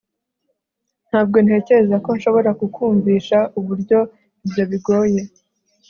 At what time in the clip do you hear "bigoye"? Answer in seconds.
4.71-5.21